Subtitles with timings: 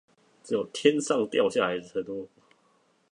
[0.43, 2.27] 只有天上掉下來的承諾